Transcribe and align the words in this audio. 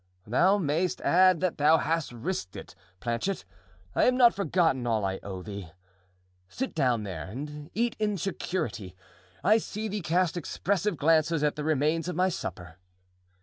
"Thou 0.25 0.57
mayst 0.57 0.99
add 1.01 1.41
that 1.41 1.59
thou 1.59 1.77
hast 1.77 2.11
risked 2.11 2.55
it, 2.55 2.73
Planchet. 3.01 3.45
I 3.93 4.05
have 4.05 4.15
not 4.15 4.33
forgotten 4.33 4.87
all 4.87 5.05
I 5.05 5.19
owe 5.21 5.43
thee. 5.43 5.69
Sit 6.49 6.73
down 6.73 7.03
there 7.03 7.25
and 7.25 7.69
eat 7.75 7.95
in 7.99 8.17
security. 8.17 8.95
I 9.43 9.59
see 9.59 9.87
thee 9.87 10.01
cast 10.01 10.37
expressive 10.37 10.97
glances 10.97 11.43
at 11.43 11.55
the 11.55 11.63
remains 11.63 12.07
of 12.07 12.15
my 12.15 12.29
supper." 12.29 12.79